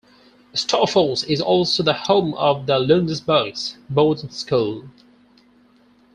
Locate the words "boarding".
3.87-4.31